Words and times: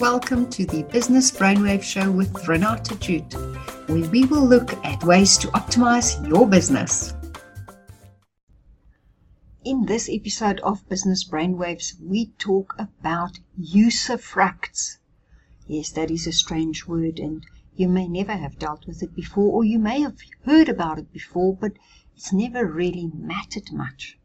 welcome 0.00 0.50
to 0.50 0.66
the 0.66 0.82
Business 0.82 1.30
Brainwave 1.30 1.82
Show 1.82 2.10
with 2.10 2.46
Renata 2.46 2.96
Jute, 2.96 3.32
where 3.88 4.06
we 4.10 4.26
will 4.26 4.44
look 4.44 4.74
at 4.84 5.02
ways 5.04 5.38
to 5.38 5.48
optimize 5.48 6.28
your 6.28 6.46
business. 6.46 7.14
In 9.64 9.86
this 9.86 10.10
episode 10.12 10.60
of 10.60 10.86
Business 10.90 11.24
Brainwaves, 11.24 11.94
we 12.02 12.26
talk 12.38 12.74
about 12.78 13.38
usufructs. 13.58 14.98
Yes, 15.66 15.92
that 15.92 16.10
is 16.10 16.26
a 16.26 16.32
strange 16.32 16.86
word, 16.86 17.18
and 17.18 17.46
you 17.74 17.88
may 17.88 18.06
never 18.06 18.32
have 18.32 18.58
dealt 18.58 18.86
with 18.86 19.02
it 19.02 19.14
before, 19.14 19.50
or 19.50 19.64
you 19.64 19.78
may 19.78 20.02
have 20.02 20.18
heard 20.44 20.68
about 20.68 20.98
it 20.98 21.10
before, 21.10 21.56
but 21.56 21.72
it's 22.14 22.34
never 22.34 22.66
really 22.66 23.10
mattered 23.14 23.72
much. 23.72 24.18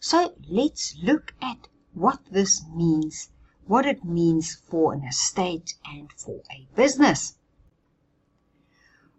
So 0.00 0.34
let's 0.48 0.96
look 1.02 1.34
at 1.42 1.68
what 1.92 2.20
this 2.30 2.64
means 2.74 3.28
what 3.66 3.86
it 3.86 4.04
means 4.04 4.54
for 4.54 4.92
an 4.92 5.04
estate 5.04 5.74
and 5.84 6.12
for 6.12 6.42
a 6.50 6.66
business. 6.74 7.36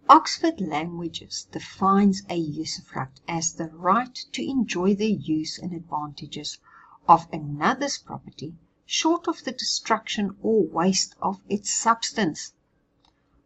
Oxford 0.09 0.59
Languages 0.59 1.47
defines 1.51 2.23
a 2.29 2.37
usufruct 2.37 3.21
as 3.27 3.53
the 3.53 3.69
right 3.69 4.13
to 4.33 4.43
enjoy 4.43 4.93
the 4.93 5.11
use 5.11 5.57
and 5.57 5.71
advantages 5.71 6.59
of 7.07 7.27
another's 7.31 7.97
property 7.97 8.55
short 8.85 9.27
of 9.29 9.43
the 9.45 9.51
destruction 9.51 10.35
or 10.41 10.61
waste 10.61 11.15
of 11.21 11.41
its 11.47 11.73
substance. 11.73 12.53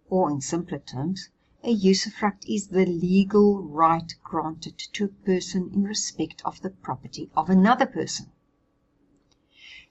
Or 0.10 0.32
in 0.32 0.42
simpler 0.42 0.80
terms, 0.80 1.30
a 1.64 1.76
usufruct 1.76 2.46
is 2.48 2.70
the 2.70 2.86
legal 2.86 3.62
right 3.62 4.12
granted 4.24 4.80
to 4.94 5.06
a 5.06 5.26
person 5.26 5.70
in 5.74 5.84
respect 5.84 6.42
of 6.44 6.62
the 6.62 6.72
property 6.72 7.30
of 7.36 7.50
another 7.50 7.86
person. 7.86 8.32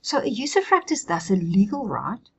So 0.01 0.19
a 0.19 0.29
usufruct 0.29 0.91
is 0.91 1.05
thus 1.05 1.29
a 1.31 1.35
legal 1.35 1.87
right 1.87 2.29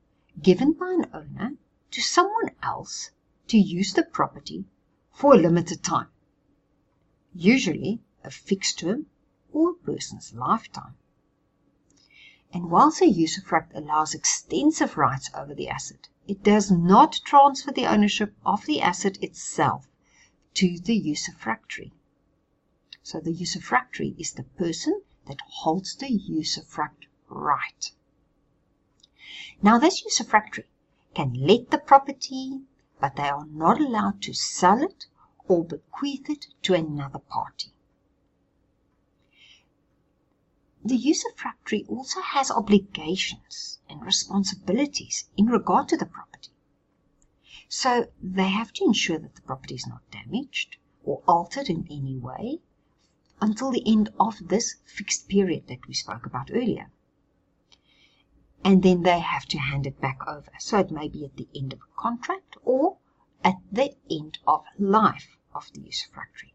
given 0.41 0.73
by 0.73 0.93
an 0.93 1.11
owner 1.13 1.57
to 1.91 2.01
someone 2.01 2.51
else 2.63 3.11
to 3.49 3.59
use 3.59 3.93
the 3.93 4.05
property 4.05 4.67
for 5.11 5.35
a 5.35 5.39
limited 5.39 5.83
time, 5.83 6.09
usually 7.35 8.01
a 8.23 8.31
fixed 8.31 8.79
term 8.79 9.07
or 9.53 9.71
a 9.71 9.75
person's 9.75 10.33
lifetime. 10.33 10.97
And 12.53 12.71
whilst 12.71 13.03
a 13.03 13.07
usufruct 13.07 13.75
allows 13.75 14.15
extensive 14.15 14.97
rights 14.97 15.29
over 15.35 15.55
the 15.55 15.69
asset, 15.69 16.09
it 16.29 16.45
does 16.45 16.71
not 16.71 17.21
transfer 17.25 17.73
the 17.73 17.87
ownership 17.87 18.37
of 18.47 18.67
the 18.67 18.81
asset 18.81 19.23
itself 19.23 19.89
to 20.55 20.79
the 20.79 20.99
usufructuary. 21.01 21.91
So 23.03 23.19
the 23.19 23.35
usufructuary 23.35 24.19
is 24.19 24.33
the 24.33 24.45
person 24.45 25.03
that 25.27 25.41
holds 25.41 25.97
the 25.97 26.07
usufruct 26.07 27.08
right. 27.29 27.93
Now, 29.61 29.79
this 29.79 30.03
usufructuary 30.03 30.67
can 31.15 31.35
let 31.35 31.71
the 31.71 31.79
property, 31.79 32.63
but 33.01 33.17
they 33.17 33.29
are 33.29 33.47
not 33.47 33.81
allowed 33.81 34.23
to 34.23 34.33
sell 34.33 34.83
it 34.83 35.07
or 35.49 35.65
bequeath 35.65 36.31
it 36.31 36.47
to 36.63 36.75
another 36.75 37.19
party. 37.19 37.73
The 40.85 40.97
usufructuary 40.97 41.89
also 41.89 42.21
has 42.21 42.51
obligations 42.51 43.81
and 43.89 44.05
responsibilities 44.05 45.29
in 45.37 45.47
regard 45.47 45.89
to 45.89 45.97
the 45.97 46.07
property. 46.07 46.53
So 47.69 48.13
they 48.23 48.49
have 48.49 48.73
to 48.75 48.85
ensure 48.85 49.19
that 49.19 49.35
the 49.35 49.43
property 49.43 49.75
is 49.75 49.87
not 49.87 50.09
damaged 50.11 50.77
or 51.03 51.23
altered 51.27 51.69
in 51.69 51.87
any 51.91 52.17
way 52.17 52.61
until 53.41 53.71
the 53.71 53.83
end 53.87 54.11
of 54.21 54.49
this 54.49 54.77
fixed 54.85 55.29
period 55.29 55.67
that 55.67 55.87
we 55.89 55.95
spoke 55.95 56.27
about 56.27 56.51
earlier 56.53 56.91
and 58.65 58.83
then 58.83 59.03
they 59.03 59.21
have 59.21 59.47
to 59.47 59.59
hand 59.59 59.87
it 59.87 60.01
back 60.01 60.19
over. 60.27 60.51
So 60.59 60.79
it 60.79 60.91
may 60.91 61.09
be 61.09 61.25
at 61.25 61.37
the 61.37 61.49
end 61.55 61.73
of 61.73 61.81
a 61.81 62.01
contract 62.01 62.57
or 62.65 62.99
at 63.45 63.57
the 63.71 63.95
end 64.11 64.39
of 64.47 64.65
life 64.79 65.37
of 65.55 65.73
the 65.73 65.81
usufructuary. 65.81 66.53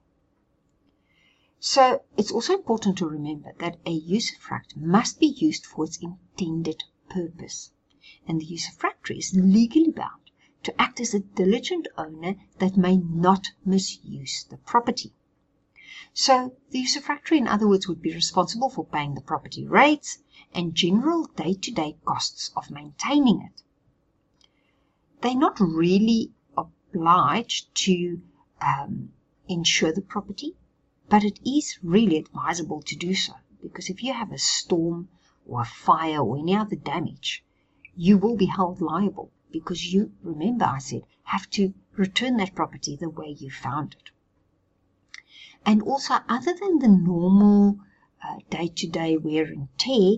So 1.60 2.04
it's 2.18 2.32
also 2.32 2.54
important 2.54 2.98
to 2.98 3.08
remember 3.08 3.54
that 3.60 3.78
a 3.86 4.02
usufruct 4.02 4.76
must 4.76 5.20
be 5.20 5.28
used 5.28 5.66
for 5.66 5.86
its 5.86 5.98
intended 5.98 6.84
purpose, 7.10 7.72
and 8.28 8.42
the 8.42 8.46
usufructuary 8.46 9.20
is 9.20 9.34
legally 9.34 9.92
bound 9.92 10.32
to 10.64 10.82
act 10.82 11.00
as 11.00 11.14
a 11.14 11.20
diligent 11.20 11.88
owner 11.98 12.36
that 12.60 12.76
may 12.76 12.98
not 12.98 13.48
misuse 13.66 14.46
the 14.50 14.58
property. 14.58 15.14
So 16.14 16.58
the 16.70 16.84
usufructuary, 16.84 17.38
in 17.38 17.48
other 17.48 17.68
words, 17.68 17.88
would 17.88 18.02
be 18.02 18.14
responsible 18.14 18.70
for 18.70 18.86
paying 18.86 19.16
the 19.16 19.22
property 19.22 19.66
rates 19.66 20.20
and 20.56 20.76
general 20.76 21.26
day-to-day 21.36 21.98
costs 22.06 22.52
of 22.56 22.72
maintaining 22.72 23.42
it. 23.42 23.64
They're 25.22 25.36
not 25.36 25.60
really 25.60 26.32
obliged 26.58 27.74
to 27.86 28.22
um, 28.62 29.14
insure 29.48 29.92
the 29.92 30.02
property, 30.02 30.56
but 31.10 31.24
it 31.24 31.40
is 31.46 31.80
really 31.82 32.18
advisable 32.18 32.82
to 32.84 32.96
do 32.96 33.16
so 33.16 33.34
because 33.62 33.90
if 33.90 34.04
you 34.04 34.14
have 34.14 34.32
a 34.32 34.38
storm 34.38 35.10
or 35.48 35.62
a 35.62 35.66
fire 35.66 36.20
or 36.20 36.38
any 36.38 36.56
other 36.56 36.76
damage, 36.76 37.44
you 37.96 38.18
will 38.18 38.36
be 38.36 38.46
held 38.46 38.82
liable 38.82 39.32
because 39.52 39.94
you, 39.94 40.12
remember 40.22 40.66
I 40.66 40.80
said, 40.80 41.04
have 41.24 41.50
to 41.52 41.74
return 41.96 42.38
that 42.38 42.56
property 42.56 42.96
the 42.96 43.10
way 43.10 43.30
you 43.30 43.50
found 43.50 43.96
it. 44.00 44.10
And 45.66 45.82
also, 45.82 46.16
other 46.28 46.54
than 46.54 46.80
the 46.80 46.90
normal 46.90 47.80
day 48.50 48.68
to 48.68 48.88
day 48.88 49.18
wear 49.18 49.46
and 49.46 49.68
tear, 49.78 50.18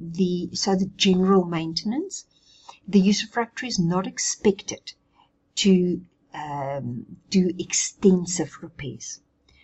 the 0.00 0.48
so 0.54 0.74
the 0.74 0.90
general 0.96 1.44
maintenance, 1.44 2.24
the 2.88 3.00
usufructuary 3.00 3.68
is 3.68 3.78
not 3.78 4.06
expected 4.06 4.94
to 5.56 6.00
um, 6.32 7.04
do 7.28 7.52
extensive 7.58 8.58
repairs. 8.62 9.20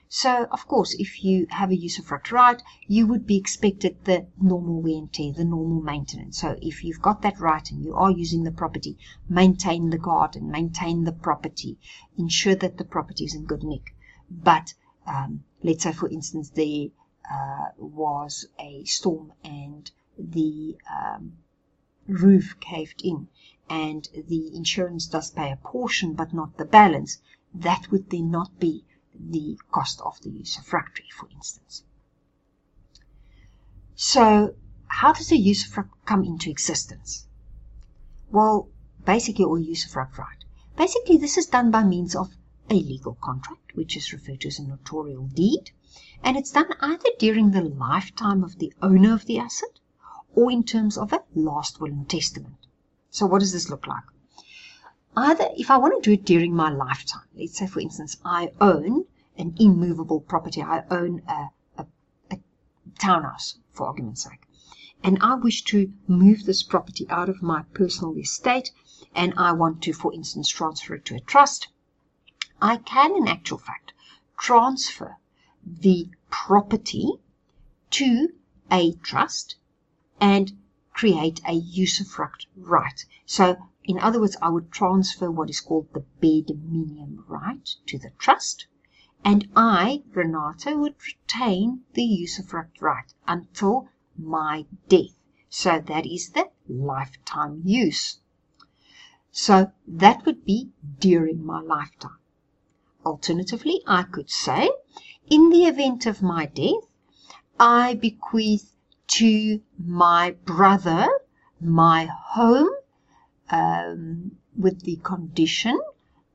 So, 0.08 0.46
of 0.52 0.68
course, 0.68 0.94
if 0.94 1.24
you 1.24 1.46
have 1.50 1.72
a 1.72 1.76
usufruct 1.76 2.30
right, 2.30 2.62
you 2.86 3.08
would 3.08 3.26
be 3.26 3.36
expected 3.36 4.04
the 4.04 4.26
normal 4.40 4.80
wear 4.80 4.98
and 4.98 5.12
tear, 5.12 5.32
the 5.32 5.44
normal 5.44 5.82
maintenance. 5.82 6.38
So, 6.38 6.56
if 6.62 6.84
you've 6.84 7.02
got 7.02 7.22
that 7.22 7.40
right 7.40 7.68
and 7.70 7.82
you 7.84 7.94
are 7.94 8.12
using 8.12 8.44
the 8.44 8.52
property, 8.52 8.98
maintain 9.28 9.90
the 9.90 9.98
garden, 9.98 10.48
maintain 10.48 11.04
the 11.04 11.12
property, 11.12 11.78
ensure 12.16 12.54
that 12.54 12.78
the 12.78 12.84
property 12.84 13.24
is 13.24 13.34
in 13.34 13.46
good 13.46 13.64
nick. 13.64 13.96
But 14.30 14.74
um, 15.06 15.42
let's 15.62 15.82
say, 15.82 15.92
for 15.92 16.08
instance, 16.08 16.50
there 16.50 16.86
uh, 17.28 17.70
was 17.76 18.46
a 18.60 18.84
storm 18.84 19.32
and 19.42 19.65
the 20.18 20.76
um, 20.90 21.38
roof 22.06 22.58
caved 22.60 23.02
in 23.04 23.28
and 23.68 24.08
the 24.14 24.54
insurance 24.54 25.06
does 25.06 25.30
pay 25.30 25.50
a 25.50 25.56
portion 25.56 26.14
but 26.14 26.32
not 26.32 26.56
the 26.56 26.64
balance, 26.64 27.18
that 27.52 27.90
would 27.90 28.10
then 28.10 28.30
not 28.30 28.58
be 28.60 28.84
the 29.18 29.58
cost 29.70 30.00
of 30.02 30.20
the 30.22 30.30
usufructuary, 30.30 31.10
for 31.12 31.28
instance. 31.30 31.82
So, 33.94 34.54
how 34.86 35.12
does 35.12 35.32
a 35.32 35.36
usufruct 35.36 35.90
come 36.04 36.22
into 36.22 36.50
existence? 36.50 37.26
Well, 38.30 38.68
basically, 39.04 39.44
or 39.44 39.58
usufruct 39.58 40.18
right. 40.18 40.44
Basically, 40.76 41.16
this 41.16 41.38
is 41.38 41.46
done 41.46 41.70
by 41.70 41.82
means 41.82 42.14
of 42.14 42.36
a 42.68 42.74
legal 42.74 43.14
contract, 43.14 43.74
which 43.74 43.96
is 43.96 44.12
referred 44.12 44.42
to 44.42 44.48
as 44.48 44.58
a 44.58 44.66
notarial 44.66 45.26
deed, 45.28 45.70
and 46.22 46.36
it's 46.36 46.50
done 46.50 46.72
either 46.80 47.08
during 47.18 47.50
the 47.50 47.62
lifetime 47.62 48.44
of 48.44 48.58
the 48.58 48.72
owner 48.82 49.14
of 49.14 49.24
the 49.26 49.38
asset 49.38 49.80
or 50.36 50.52
in 50.52 50.62
terms 50.62 50.98
of 50.98 51.12
a 51.14 51.22
last 51.34 51.80
will 51.80 51.90
and 51.90 52.08
testament. 52.08 52.66
So 53.10 53.24
what 53.24 53.40
does 53.40 53.52
this 53.52 53.70
look 53.70 53.86
like? 53.86 54.04
Either 55.16 55.48
if 55.56 55.70
I 55.70 55.78
want 55.78 55.94
to 55.94 56.10
do 56.10 56.12
it 56.12 56.26
during 56.26 56.54
my 56.54 56.70
lifetime, 56.70 57.26
let's 57.34 57.56
say 57.58 57.66
for 57.66 57.80
instance 57.80 58.18
I 58.22 58.52
own 58.60 59.06
an 59.38 59.56
immovable 59.58 60.20
property, 60.20 60.62
I 60.62 60.84
own 60.90 61.22
a, 61.26 61.48
a, 61.78 61.86
a 62.30 62.38
townhouse 62.98 63.58
for 63.72 63.86
argument's 63.86 64.24
sake, 64.24 64.46
and 65.02 65.18
I 65.22 65.36
wish 65.36 65.64
to 65.64 65.90
move 66.06 66.44
this 66.44 66.62
property 66.62 67.06
out 67.08 67.30
of 67.30 67.42
my 67.42 67.62
personal 67.72 68.14
estate 68.18 68.72
and 69.14 69.32
I 69.38 69.52
want 69.52 69.82
to, 69.84 69.94
for 69.94 70.12
instance, 70.12 70.50
transfer 70.50 70.94
it 70.96 71.06
to 71.06 71.14
a 71.14 71.20
trust, 71.20 71.68
I 72.60 72.76
can 72.76 73.16
in 73.16 73.26
actual 73.26 73.58
fact 73.58 73.94
transfer 74.36 75.16
the 75.64 76.10
property 76.28 77.12
to 77.90 78.28
a 78.70 78.92
trust 79.02 79.56
and 80.20 80.56
create 80.92 81.40
a 81.46 81.60
usufruct 81.60 82.46
right. 82.56 83.04
So, 83.26 83.56
in 83.84 83.98
other 83.98 84.20
words, 84.20 84.36
I 84.40 84.48
would 84.48 84.72
transfer 84.72 85.30
what 85.30 85.50
is 85.50 85.60
called 85.60 85.88
the 85.92 86.04
bare 86.20 86.42
dominium 86.42 87.24
right 87.28 87.68
to 87.86 87.98
the 87.98 88.10
trust, 88.18 88.66
and 89.24 89.48
I, 89.56 90.04
Renata, 90.12 90.76
would 90.76 90.94
retain 91.04 91.82
the 91.94 92.02
usufruct 92.02 92.80
right 92.80 93.12
until 93.26 93.88
my 94.16 94.66
death. 94.88 95.16
So 95.48 95.80
that 95.80 96.06
is 96.06 96.30
the 96.30 96.50
lifetime 96.68 97.62
use. 97.64 98.20
So 99.30 99.72
that 99.86 100.24
would 100.24 100.44
be 100.44 100.70
during 100.98 101.44
my 101.44 101.60
lifetime. 101.60 102.18
Alternatively, 103.04 103.82
I 103.86 104.04
could 104.04 104.30
say, 104.30 104.70
in 105.26 105.50
the 105.50 105.64
event 105.64 106.06
of 106.06 106.22
my 106.22 106.46
death, 106.46 106.84
I 107.58 107.94
bequeath 107.94 108.75
to 109.08 109.60
my 109.78 110.32
brother 110.44 111.08
my 111.60 112.04
home, 112.04 112.68
um, 113.50 114.32
with 114.56 114.82
the 114.82 114.96
condition 114.96 115.78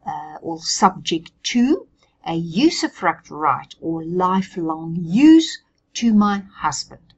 uh, 0.06 0.38
or 0.42 0.60
subject 0.60 1.32
to 1.44 1.88
a 2.26 2.42
usufruct 2.42 3.30
right 3.30 3.76
or 3.82 4.04
lifelong 4.04 4.96
use 5.00 5.60
to 5.94 6.14
my 6.14 6.40
husband. 6.56 7.14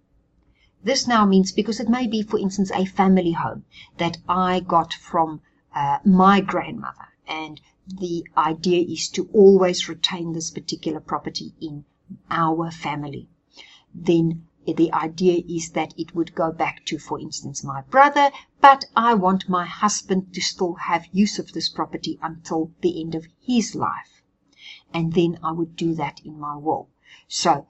This 0.84 1.08
now 1.08 1.26
means 1.26 1.52
because 1.52 1.80
it 1.80 1.88
may 1.88 2.08
be, 2.08 2.24
for 2.24 2.38
instance, 2.38 2.72
a 2.72 2.86
family 2.86 3.32
home 3.32 3.64
that 3.98 4.18
I 4.28 4.60
got 4.60 4.94
from 4.94 5.42
uh, 5.74 6.00
my 6.04 6.42
grandmother, 6.42 7.08
and 7.28 7.62
the 7.88 8.26
idea 8.38 8.86
is 8.86 9.08
to 9.10 9.30
always 9.34 9.88
retain 9.88 10.34
this 10.34 10.52
particular 10.52 11.00
property 11.00 11.54
in 11.62 11.86
our 12.30 12.70
family. 12.70 13.30
Then 13.94 14.46
the 14.66 14.94
idea 14.94 15.44
is 15.48 15.72
that 15.72 15.94
it 15.98 16.16
would 16.16 16.36
go 16.36 16.52
back 16.52 16.86
to, 16.86 16.98
for 16.98 17.20
instance, 17.20 17.64
my 17.64 17.82
brother, 17.82 18.32
but 18.62 18.86
I 18.96 19.14
want 19.14 19.50
my 19.50 19.66
husband 19.66 20.34
to 20.34 20.42
still 20.42 20.76
have 20.76 21.08
use 21.12 21.38
of 21.38 21.52
this 21.52 21.68
property 21.68 22.18
until 22.22 22.72
the 22.82 23.02
end 23.02 23.14
of 23.14 23.28
his 23.42 23.76
life. 23.76 24.22
And 24.94 25.14
then 25.14 25.38
I 25.44 25.52
would 25.52 25.76
do 25.76 25.94
that 25.96 26.22
in 26.24 26.40
my 26.40 26.56
will. 26.56 26.90
So 27.28 27.68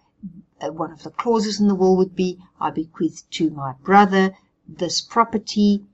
uh, 0.61 0.71
one 0.71 0.91
of 0.91 1.03
the 1.03 1.09
clauses 1.09 1.59
in 1.59 1.67
the 1.67 1.75
will 1.75 1.97
would 1.97 2.15
be 2.15 2.39
I 2.59 2.69
bequeath 2.69 3.29
to 3.31 3.49
my 3.49 3.73
brother 3.83 4.37
this 4.67 5.01
property 5.01 5.85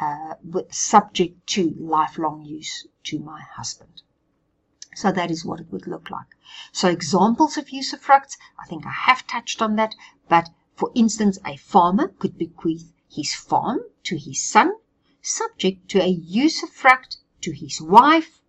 uh, 0.00 0.34
subject 0.70 1.46
to 1.46 1.74
lifelong 1.78 2.42
use 2.42 2.86
to 3.04 3.18
my 3.18 3.40
husband. 3.40 4.02
So 4.96 5.12
that 5.12 5.30
is 5.30 5.44
what 5.44 5.60
it 5.60 5.70
would 5.70 5.86
look 5.86 6.10
like. 6.10 6.26
So 6.72 6.88
examples 6.88 7.56
of 7.56 7.66
usufructs, 7.66 8.36
I 8.58 8.66
think 8.66 8.84
I 8.84 8.90
have 8.90 9.24
touched 9.24 9.62
on 9.62 9.76
that, 9.76 9.94
but 10.28 10.50
for 10.74 10.90
instance, 10.96 11.38
a 11.46 11.56
farmer 11.56 12.08
could 12.08 12.36
bequeath 12.36 12.92
his 13.08 13.32
farm 13.32 13.80
to 14.02 14.18
his 14.18 14.42
son, 14.42 14.72
subject 15.22 15.88
to 15.90 16.02
a 16.02 16.16
usufruct 16.16 17.18
to 17.42 17.52
his 17.52 17.80
wife. 17.80 18.40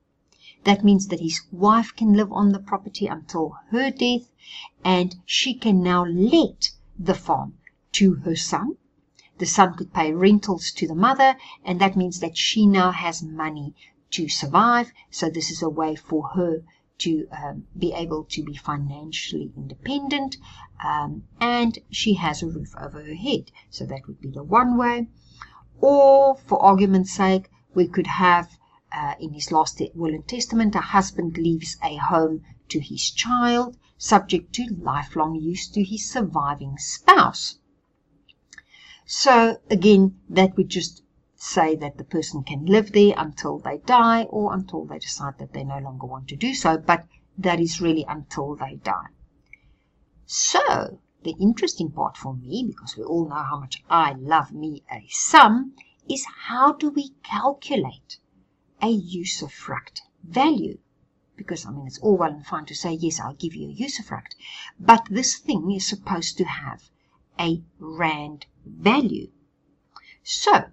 That 0.64 0.84
means 0.84 1.08
that 1.10 1.20
his 1.20 1.42
wife 1.52 1.96
can 1.96 2.14
live 2.14 2.32
on 2.32 2.54
the 2.54 2.60
property 2.60 3.06
until 3.06 3.58
her 3.70 3.92
death, 3.92 4.32
and 4.84 5.18
she 5.26 5.54
can 5.54 5.84
now 5.84 6.06
let 6.06 6.72
the 6.98 7.14
farm 7.14 7.60
to 7.92 8.16
her 8.26 8.36
son. 8.36 8.78
The 9.38 9.46
son 9.46 9.76
could 9.76 9.94
pay 9.94 10.12
rentals 10.12 10.72
to 10.72 10.88
the 10.88 10.96
mother, 10.96 11.36
and 11.64 11.80
that 11.80 11.96
means 11.96 12.20
that 12.20 12.36
she 12.36 12.66
now 12.66 12.92
has 12.92 13.22
money 13.22 13.76
to 14.12 14.30
survive. 14.30 14.92
So 15.10 15.30
this 15.30 15.50
is 15.50 15.62
a 15.62 15.70
way 15.70 15.96
for 15.96 16.30
her 16.30 16.64
to 17.00 17.28
um, 17.32 17.66
be 17.76 17.94
able 17.94 18.26
to 18.26 18.44
be 18.44 18.56
financially 18.56 19.52
independent 19.58 20.38
um, 20.84 21.24
and 21.40 21.80
she 21.90 22.14
has 22.16 22.42
a 22.42 22.48
roof 22.48 22.74
over 22.80 23.04
her 23.04 23.16
head. 23.16 23.52
So 23.70 23.86
that 23.86 24.08
would 24.08 24.22
be 24.22 24.30
the 24.30 24.44
one 24.44 24.78
way. 24.78 25.08
Or, 25.80 26.36
for 26.36 26.62
argument's 26.62 27.12
sake, 27.12 27.50
we 27.74 27.88
could 27.88 28.08
have 28.08 28.50
uh, 28.96 29.16
in 29.20 29.34
his 29.34 29.52
last 29.52 29.82
will 29.96 30.14
and 30.14 30.28
testament, 30.28 30.76
a 30.76 30.82
husband 30.82 31.38
leaves 31.38 31.78
a 31.84 31.96
home 31.96 32.44
to 32.70 32.80
his 32.80 33.10
child, 33.10 33.78
subject 33.98 34.54
to 34.54 34.66
lifelong 34.80 35.36
use 35.36 35.68
to 35.70 35.84
his 35.84 36.10
surviving 36.10 36.78
spouse. 36.78 37.58
So, 39.06 39.58
again, 39.70 40.20
that 40.30 40.56
would 40.58 40.70
just 40.70 41.04
say 41.44 41.76
that 41.76 41.98
the 41.98 42.04
person 42.04 42.44
can 42.44 42.64
live 42.68 42.92
there 42.92 43.16
until 43.18 43.58
they 43.58 43.80
die 43.80 44.22
or 44.26 44.54
until 44.54 44.86
they 44.86 45.00
decide 45.00 45.40
that 45.40 45.54
they 45.54 45.64
no 45.64 45.80
longer 45.80 46.06
want 46.06 46.28
to 46.28 46.36
do 46.36 46.54
so, 46.54 46.78
but 46.78 47.04
that 47.36 47.60
is 47.60 47.82
really 47.82 48.06
until 48.08 48.56
they 48.56 48.76
die. 48.76 49.10
So, 50.28 51.00
the 51.24 51.36
interesting 51.40 51.92
part 51.92 52.16
for 52.16 52.36
me, 52.36 52.64
because 52.68 52.96
we 52.96 53.04
all 53.04 53.28
know 53.28 53.42
how 53.42 53.60
much 53.60 53.84
I 53.90 54.14
love 54.14 54.54
me 54.54 54.84
a 54.92 55.08
sum, 55.10 55.74
is 56.08 56.28
how 56.46 56.74
do 56.74 56.92
we 56.92 57.10
calculate 57.24 58.20
a 58.80 58.96
usufruct 58.96 60.02
value? 60.24 60.78
Because, 61.36 61.66
I 61.66 61.72
mean, 61.72 61.88
it's 61.88 61.98
all 62.00 62.18
well 62.18 62.32
and 62.32 62.46
fine 62.46 62.66
to 62.66 62.76
say, 62.76 62.94
yes, 62.94 63.20
I'll 63.20 63.34
give 63.34 63.56
you 63.56 63.70
a 63.70 63.74
usufruct, 63.74 64.36
but 64.80 65.08
this 65.10 65.38
thing 65.38 65.72
is 65.72 65.88
supposed 65.88 66.38
to 66.38 66.44
have 66.44 66.92
a 67.40 67.64
rand 67.80 68.46
value. 68.64 69.32
So, 70.22 70.66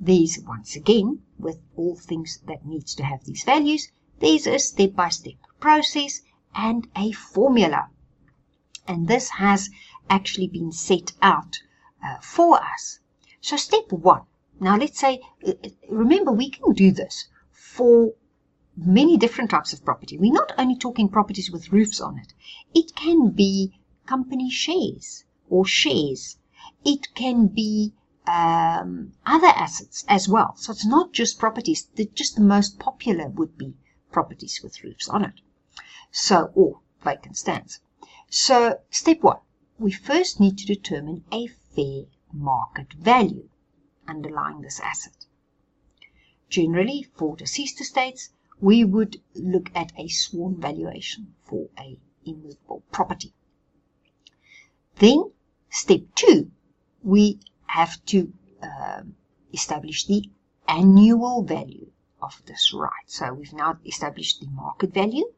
these, 0.00 0.40
once 0.46 0.74
again, 0.76 1.20
with 1.38 1.58
all 1.76 1.94
things 1.94 2.38
that 2.46 2.64
needs 2.64 2.94
to 2.94 3.04
have 3.04 3.24
these 3.24 3.44
values, 3.44 3.92
there's 4.18 4.46
a 4.46 4.58
step-by-step 4.58 5.34
process 5.60 6.22
and 6.54 6.88
a 6.96 7.12
formula. 7.12 7.88
And 8.88 9.06
this 9.06 9.28
has 9.30 9.70
actually 10.08 10.48
been 10.48 10.72
set 10.72 11.12
out 11.22 11.60
uh, 12.04 12.16
for 12.20 12.58
us. 12.62 12.98
So 13.40 13.56
step 13.56 13.92
one. 13.92 14.22
Now 14.58 14.76
let's 14.76 14.98
say, 14.98 15.20
uh, 15.46 15.52
remember 15.88 16.32
we 16.32 16.50
can 16.50 16.72
do 16.72 16.90
this 16.92 17.28
for 17.50 18.14
many 18.76 19.16
different 19.16 19.50
types 19.50 19.72
of 19.72 19.84
property. 19.84 20.18
We're 20.18 20.32
not 20.32 20.52
only 20.58 20.76
talking 20.76 21.08
properties 21.08 21.50
with 21.50 21.72
roofs 21.72 22.00
on 22.00 22.18
it. 22.18 22.32
It 22.74 22.94
can 22.94 23.30
be 23.30 23.78
company 24.06 24.50
shares 24.50 25.24
or 25.48 25.64
shares. 25.64 26.38
It 26.84 27.14
can 27.14 27.46
be 27.48 27.92
um, 28.30 29.12
other 29.26 29.48
assets 29.48 30.04
as 30.06 30.28
well. 30.28 30.54
So 30.56 30.70
it's 30.72 30.86
not 30.86 31.12
just 31.12 31.38
properties. 31.38 31.88
The, 31.96 32.04
just 32.14 32.36
the 32.36 32.42
most 32.42 32.78
popular 32.78 33.26
would 33.26 33.58
be 33.58 33.74
properties 34.12 34.60
with 34.62 34.84
roofs 34.84 35.08
on 35.08 35.24
it. 35.24 35.40
So, 36.12 36.52
or 36.54 36.80
vacant 37.02 37.36
stands. 37.36 37.80
So 38.28 38.80
step 38.90 39.22
one, 39.22 39.38
we 39.78 39.90
first 39.90 40.38
need 40.38 40.58
to 40.58 40.66
determine 40.66 41.24
a 41.32 41.48
fair 41.48 42.04
market 42.32 42.92
value 42.92 43.48
underlying 44.06 44.60
this 44.60 44.78
asset. 44.78 45.26
Generally, 46.48 47.08
for 47.14 47.36
deceased 47.36 47.80
estates, 47.80 48.30
we 48.60 48.84
would 48.84 49.20
look 49.34 49.70
at 49.74 49.92
a 49.98 50.06
sworn 50.08 50.60
valuation 50.60 51.34
for 51.44 51.68
a 51.78 51.98
immovable 52.24 52.84
property. 52.92 53.32
Then, 54.96 55.32
step 55.70 56.02
two, 56.14 56.50
we 57.02 57.40
have 57.74 58.04
to 58.06 58.32
um, 58.62 59.14
establish 59.52 60.06
the 60.06 60.28
annual 60.66 61.42
value 61.42 61.90
of 62.20 62.42
this 62.46 62.72
right. 62.74 63.06
So 63.06 63.32
we've 63.32 63.52
now 63.52 63.78
established 63.86 64.40
the 64.40 64.48
market 64.48 64.92
value, 64.92 65.32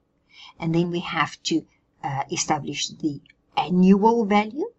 and 0.58 0.74
then 0.74 0.90
we 0.90 1.00
have 1.00 1.42
to 1.44 1.66
uh, 2.02 2.24
establish 2.30 2.88
the 2.88 3.20
annual 3.56 4.24
value. 4.24 4.70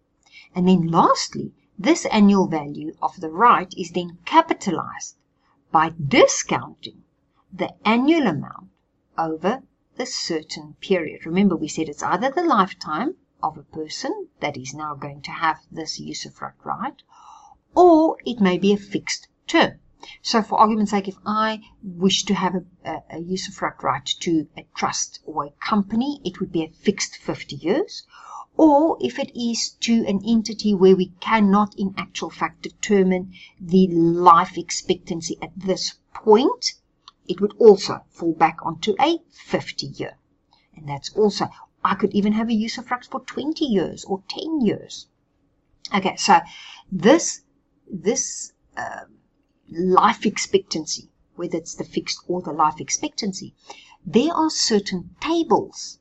And 0.54 0.68
then 0.68 0.88
lastly, 0.88 1.52
this 1.78 2.06
annual 2.06 2.46
value 2.46 2.94
of 3.00 3.20
the 3.20 3.30
right 3.30 3.72
is 3.76 3.90
then 3.92 4.18
capitalized 4.24 5.16
by 5.72 5.92
discounting 6.16 7.02
the 7.52 7.74
annual 7.84 8.26
amount 8.26 8.70
over 9.16 9.62
a 9.98 10.06
certain 10.06 10.74
period. 10.80 11.24
Remember, 11.24 11.56
we 11.56 11.68
said 11.68 11.88
it's 11.88 12.02
either 12.02 12.30
the 12.30 12.42
lifetime 12.42 13.14
of 13.42 13.56
a 13.56 13.62
person 13.62 14.28
that 14.40 14.56
is 14.56 14.74
now 14.74 14.94
going 14.94 15.22
to 15.22 15.30
have 15.30 15.58
this 15.70 16.00
usufruct 16.00 16.64
right, 16.64 17.02
or 17.74 18.16
it 18.24 18.40
may 18.40 18.58
be 18.58 18.72
a 18.72 18.76
fixed 18.76 19.28
term. 19.46 19.80
So 20.22 20.42
for 20.42 20.58
argument's 20.58 20.90
sake, 20.90 21.08
if 21.08 21.16
I 21.24 21.62
wish 21.82 22.24
to 22.24 22.34
have 22.34 22.54
a, 22.54 22.64
a, 23.10 23.16
usufruct 23.20 23.82
right 23.82 24.04
to 24.20 24.46
a 24.56 24.66
trust 24.76 25.20
or 25.24 25.46
a 25.46 25.50
company, 25.66 26.20
it 26.24 26.40
would 26.40 26.52
be 26.52 26.62
a 26.62 26.68
fixed 26.68 27.16
50 27.16 27.56
years. 27.56 28.06
Or 28.56 28.98
if 29.00 29.18
it 29.18 29.34
is 29.34 29.70
to 29.80 30.04
an 30.06 30.20
entity 30.26 30.74
where 30.74 30.94
we 30.94 31.14
cannot 31.20 31.74
in 31.78 31.94
actual 31.96 32.28
fact 32.30 32.62
determine 32.62 33.32
the 33.58 33.88
life 33.88 34.58
expectancy 34.58 35.38
at 35.40 35.52
this 35.56 35.94
point, 36.12 36.74
it 37.26 37.40
would 37.40 37.54
also 37.58 38.04
fall 38.10 38.34
back 38.34 38.58
onto 38.62 38.94
a 39.00 39.20
50 39.30 39.86
year. 39.86 40.18
And 40.76 40.86
that's 40.86 41.10
also, 41.16 41.48
I 41.82 41.94
could 41.94 42.12
even 42.12 42.34
have 42.34 42.50
a 42.50 42.52
usufruct 42.52 43.06
for 43.06 43.20
20 43.20 43.64
years 43.64 44.04
or 44.04 44.22
10 44.28 44.60
years. 44.60 45.06
Okay, 45.94 46.16
so 46.16 46.40
this 46.92 47.40
this 47.90 48.52
uh, 48.76 49.04
life 49.70 50.26
expectancy, 50.26 51.10
whether 51.36 51.58
it's 51.58 51.74
the 51.74 51.84
fixed 51.84 52.20
or 52.28 52.42
the 52.42 52.52
life 52.52 52.80
expectancy, 52.80 53.54
there 54.04 54.32
are 54.32 54.50
certain 54.50 55.14
tables 55.20 55.98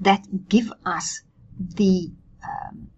that 0.00 0.48
give 0.48 0.72
us 0.84 1.22
the 1.58 2.10
um, 2.42 2.90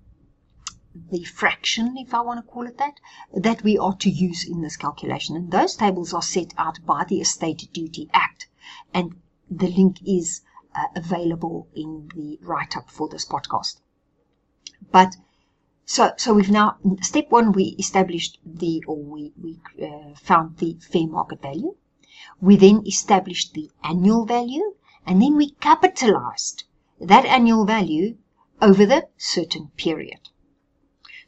the 1.10 1.24
fraction, 1.24 1.96
if 1.98 2.14
I 2.14 2.22
want 2.22 2.44
to 2.44 2.50
call 2.50 2.66
it 2.66 2.78
that, 2.78 3.00
that 3.34 3.62
we 3.62 3.76
are 3.76 3.94
to 3.96 4.10
use 4.10 4.48
in 4.48 4.62
this 4.62 4.76
calculation. 4.76 5.36
And 5.36 5.50
those 5.50 5.76
tables 5.76 6.14
are 6.14 6.22
set 6.22 6.54
out 6.56 6.78
by 6.86 7.04
the 7.04 7.20
Estate 7.20 7.68
Duty 7.72 8.08
Act. 8.14 8.48
And 8.94 9.20
the 9.50 9.68
link 9.68 9.98
is 10.06 10.40
uh, 10.74 10.86
available 10.96 11.68
in 11.74 12.08
the 12.14 12.38
write 12.40 12.76
up 12.76 12.90
for 12.90 13.08
this 13.08 13.26
podcast. 13.26 13.80
But 14.90 15.16
so, 15.88 16.12
so 16.16 16.34
we've 16.34 16.50
now, 16.50 16.78
step 17.00 17.30
one, 17.30 17.52
we 17.52 17.76
established 17.78 18.40
the, 18.44 18.82
or 18.88 18.96
we, 18.96 19.32
we 19.40 19.60
uh, 19.80 20.14
found 20.16 20.56
the 20.58 20.76
fair 20.80 21.06
market 21.06 21.40
value. 21.40 21.76
We 22.40 22.56
then 22.56 22.82
established 22.84 23.54
the 23.54 23.70
annual 23.84 24.26
value, 24.26 24.74
and 25.06 25.22
then 25.22 25.36
we 25.36 25.52
capitalized 25.52 26.64
that 27.00 27.24
annual 27.24 27.64
value 27.64 28.16
over 28.60 28.84
the 28.84 29.06
certain 29.16 29.68
period. 29.76 30.28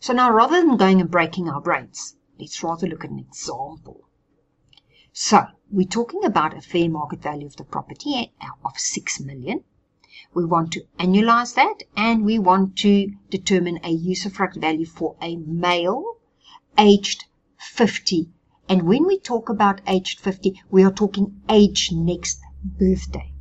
So 0.00 0.12
now 0.12 0.32
rather 0.32 0.60
than 0.60 0.76
going 0.76 1.00
and 1.00 1.10
breaking 1.10 1.48
our 1.48 1.60
brains, 1.60 2.16
let's 2.38 2.60
rather 2.60 2.88
look 2.88 3.04
at 3.04 3.10
an 3.10 3.20
example. 3.20 4.08
So 5.12 5.46
we're 5.70 5.86
talking 5.86 6.24
about 6.24 6.56
a 6.56 6.60
fair 6.60 6.88
market 6.88 7.22
value 7.22 7.46
of 7.46 7.56
the 7.56 7.64
property 7.64 8.32
of 8.64 8.78
6 8.78 9.20
million. 9.20 9.62
We 10.38 10.44
want 10.44 10.70
to 10.74 10.84
annualize 11.00 11.56
that 11.56 11.82
and 11.96 12.24
we 12.24 12.38
want 12.38 12.76
to 12.78 13.10
determine 13.28 13.78
a 13.82 13.92
usufruct 13.92 14.60
value 14.60 14.86
for 14.86 15.16
a 15.20 15.34
male 15.34 16.18
aged 16.78 17.24
50. 17.56 18.30
And 18.68 18.84
when 18.84 19.04
we 19.04 19.18
talk 19.18 19.48
about 19.48 19.80
aged 19.88 20.20
50, 20.20 20.62
we 20.70 20.84
are 20.84 20.92
talking 20.92 21.42
age 21.50 21.90
next 21.90 22.38
birthday. 22.62 23.32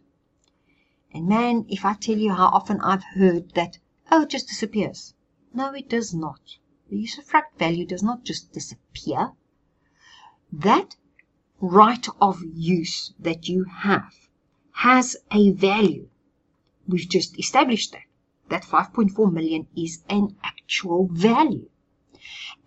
And 1.13 1.27
man, 1.27 1.65
if 1.69 1.85
I 1.85 1.93
tell 1.93 2.17
you 2.17 2.33
how 2.33 2.47
often 2.47 2.81
I've 2.81 3.03
heard 3.15 3.53
that, 3.53 3.79
oh, 4.11 4.23
it 4.23 4.29
just 4.29 4.47
disappears. 4.47 5.13
No, 5.53 5.73
it 5.73 5.89
does 5.89 6.13
not. 6.13 6.57
The 6.89 6.97
usufruct 6.97 7.57
value 7.57 7.85
does 7.85 8.03
not 8.03 8.23
just 8.23 8.51
disappear. 8.51 9.31
That 10.51 10.97
right 11.61 12.07
of 12.19 12.41
use 12.53 13.13
that 13.19 13.47
you 13.47 13.63
have 13.63 14.29
has 14.71 15.15
a 15.31 15.51
value. 15.51 16.09
We've 16.87 17.07
just 17.07 17.37
established 17.39 17.93
that. 17.93 18.03
That 18.49 18.63
5.4 18.63 19.31
million 19.31 19.67
is 19.77 20.03
an 20.09 20.35
actual 20.43 21.07
value. 21.07 21.69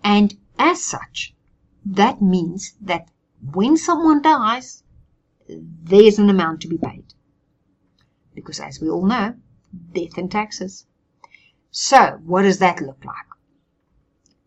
And 0.02 0.38
as 0.58 0.82
such, 0.82 1.34
that 1.84 2.22
means 2.22 2.74
that 2.80 3.10
when 3.52 3.76
someone 3.76 4.22
dies, 4.22 4.82
there's 5.48 6.18
an 6.18 6.30
amount 6.30 6.62
to 6.62 6.68
be 6.68 6.78
paid. 6.78 7.12
Because 8.34 8.58
as 8.60 8.80
we 8.80 8.88
all 8.88 9.04
know, 9.04 9.34
death 9.92 10.16
and 10.16 10.30
taxes. 10.30 10.86
So, 11.70 12.20
what 12.24 12.42
does 12.42 12.58
that 12.58 12.80
look 12.80 13.04
like? 13.04 13.26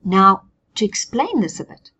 Now, 0.03 0.47
to 0.75 0.85
explain 0.85 1.41
this 1.41 1.59
a 1.59 1.65
bit, 1.65 1.91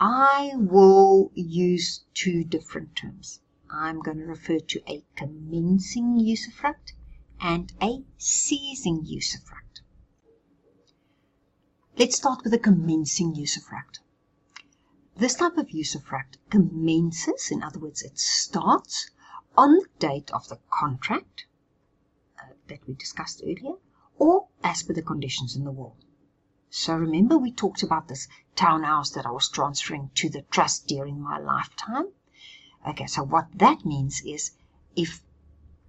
I 0.00 0.52
will 0.56 1.30
use 1.34 2.04
two 2.14 2.44
different 2.44 2.96
terms. 2.96 3.40
I'm 3.70 4.00
going 4.00 4.18
to 4.18 4.24
refer 4.24 4.58
to 4.58 4.80
a 4.90 5.04
commencing 5.16 6.18
usufruct 6.18 6.92
and 7.40 7.72
a 7.82 8.04
ceasing 8.16 9.04
usufruct. 9.04 9.82
Let's 11.98 12.16
start 12.16 12.42
with 12.44 12.54
a 12.54 12.58
commencing 12.58 13.34
usufruct. 13.34 14.00
This 15.18 15.34
type 15.34 15.56
of 15.56 15.68
usufruct 15.68 16.36
commences, 16.50 17.50
in 17.50 17.62
other 17.62 17.78
words, 17.78 18.02
it 18.02 18.18
starts 18.18 19.10
on 19.56 19.76
the 19.76 19.86
date 19.98 20.30
of 20.30 20.46
the 20.48 20.58
contract 20.70 21.46
uh, 22.38 22.52
that 22.68 22.86
we 22.86 22.92
discussed 22.92 23.40
earlier, 23.42 23.76
or 24.18 24.48
as 24.62 24.82
per 24.82 24.92
the 24.92 25.00
conditions 25.00 25.56
in 25.56 25.64
the 25.64 25.72
will. 25.72 25.96
So 26.68 26.94
remember 26.94 27.38
we 27.38 27.50
talked 27.50 27.82
about 27.82 28.08
this 28.08 28.28
townhouse 28.56 29.08
that 29.12 29.24
I 29.24 29.30
was 29.30 29.48
transferring 29.48 30.10
to 30.16 30.28
the 30.28 30.42
trust 30.42 30.86
during 30.86 31.18
my 31.18 31.38
lifetime? 31.38 32.12
Okay, 32.86 33.06
so 33.06 33.22
what 33.22 33.46
that 33.54 33.86
means 33.86 34.20
is 34.20 34.50
if 34.94 35.22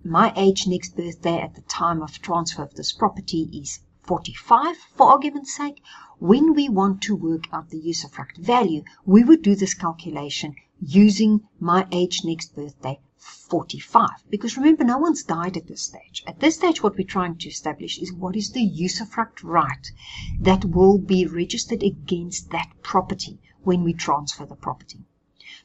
my 0.06 0.32
age 0.38 0.68
next 0.68 0.96
birthday 0.96 1.42
at 1.42 1.56
the 1.56 1.64
time 1.64 2.02
of 2.02 2.22
transfer 2.22 2.64
of 2.64 2.76
this 2.76 2.94
property 2.94 3.50
is 3.52 3.82
45, 4.08 4.78
for 4.96 5.10
argument's 5.10 5.54
sake, 5.54 5.84
when 6.18 6.54
we 6.54 6.70
want 6.70 7.02
to 7.04 7.16
work 7.16 7.44
out 7.52 7.70
the 7.70 7.82
usufruct 7.82 8.38
value, 8.38 8.84
we 9.06 9.24
would 9.24 9.42
do 9.42 9.54
this 9.54 9.74
calculation 9.74 10.56
using 10.82 11.42
my 11.60 11.86
age 11.92 12.24
next 12.24 12.56
birthday 12.56 13.00
45. 13.18 14.10
Because 14.30 14.56
remember, 14.56 14.84
no 14.84 14.98
one's 14.98 15.24
died 15.24 15.58
at 15.58 15.68
this 15.68 15.82
stage. 15.82 16.24
At 16.26 16.40
this 16.40 16.56
stage, 16.56 16.82
what 16.82 16.98
we're 16.98 17.06
trying 17.06 17.38
to 17.40 17.50
establish 17.50 17.98
is 18.00 18.14
what 18.14 18.36
is 18.36 18.52
the 18.52 18.66
usufruct 18.66 19.44
right 19.44 19.92
that 20.40 20.64
will 20.64 20.98
be 20.98 21.26
registered 21.26 21.84
against 21.84 22.52
that 22.52 22.72
property 22.82 23.40
when 23.64 23.84
we 23.84 23.94
transfer 23.94 24.46
the 24.46 24.56
property. 24.56 25.00